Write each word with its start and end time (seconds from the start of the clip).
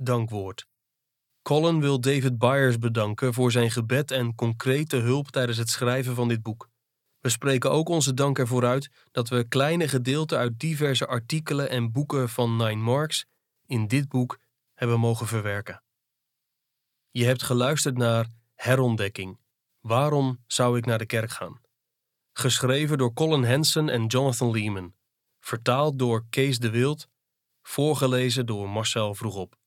dankwoord. 0.00 0.66
Colin 1.42 1.80
wil 1.80 2.00
David 2.00 2.38
Byers 2.38 2.78
bedanken 2.78 3.34
voor 3.34 3.52
zijn 3.52 3.70
gebed 3.70 4.10
en 4.10 4.34
concrete 4.34 4.96
hulp 4.96 5.30
tijdens 5.30 5.58
het 5.58 5.68
schrijven 5.68 6.14
van 6.14 6.28
dit 6.28 6.42
boek. 6.42 6.68
We 7.20 7.28
spreken 7.28 7.70
ook 7.70 7.88
onze 7.88 8.14
dank 8.14 8.38
ervoor 8.38 8.64
uit 8.64 8.90
dat 9.10 9.28
we 9.28 9.48
kleine 9.48 9.88
gedeelten 9.88 10.38
uit 10.38 10.58
diverse 10.58 11.06
artikelen 11.06 11.70
en 11.70 11.92
boeken 11.92 12.28
van 12.28 12.56
Nine 12.56 12.82
Marks 12.82 13.26
in 13.66 13.86
dit 13.86 14.08
boek 14.08 14.38
hebben 14.74 15.00
mogen 15.00 15.26
verwerken. 15.26 15.82
Je 17.10 17.24
hebt 17.24 17.42
geluisterd 17.42 17.96
naar 17.96 18.28
Herontdekking. 18.54 19.38
Waarom 19.80 20.44
zou 20.46 20.78
ik 20.78 20.86
naar 20.86 20.98
de 20.98 21.06
kerk 21.06 21.30
gaan? 21.30 21.60
Geschreven 22.32 22.98
door 22.98 23.12
Colin 23.12 23.44
Hansen 23.44 23.88
en 23.88 24.06
Jonathan 24.06 24.50
Lehman. 24.50 24.94
Vertaald 25.40 25.98
door 25.98 26.26
Kees 26.30 26.58
de 26.58 26.70
Wild. 26.70 27.08
Voorgelezen 27.62 28.46
door 28.46 28.68
Marcel 28.68 29.14
Vroegop. 29.14 29.59